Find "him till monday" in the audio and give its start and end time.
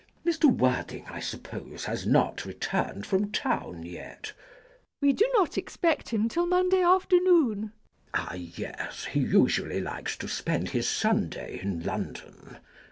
6.09-6.81